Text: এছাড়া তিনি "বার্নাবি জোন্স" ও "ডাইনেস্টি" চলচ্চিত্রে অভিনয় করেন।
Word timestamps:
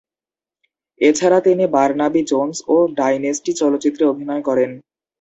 এছাড়া 1.01 1.39
তিনি 1.39 1.63
"বার্নাবি 1.67 2.21
জোন্স" 2.27 2.55
ও 2.67 2.85
"ডাইনেস্টি" 2.97 3.51
চলচ্চিত্রে 3.53 4.03
অভিনয় 4.05 4.43
করেন। 4.43 4.71